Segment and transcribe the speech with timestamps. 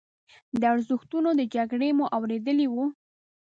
[0.59, 2.85] د ارزښتونو د جګړې مو اورېدلي وو.